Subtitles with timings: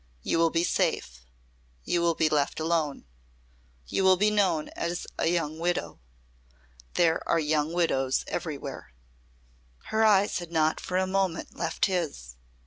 [0.23, 1.27] You will be safe.
[1.83, 3.05] You will be left alone.
[3.85, 5.99] You will be known as a young widow.
[6.95, 8.93] There are young widows everywhere."
[9.93, 12.35] Her eyes had not for a moment left his.